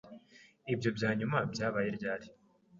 [0.73, 2.27] Ibyo byanyuma byabaye ryari?